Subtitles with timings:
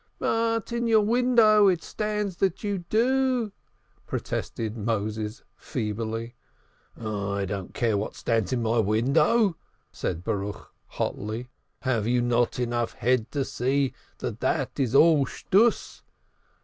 [0.17, 3.51] "But in your window it stands that you do,"
[4.07, 6.33] protested Moses feebly.
[6.99, 9.57] "I don't care what stands in my window,"
[9.91, 11.51] said Baruch hotly.
[11.81, 12.95] "Have you not head enough
[13.29, 16.01] to see that that is all bunkum?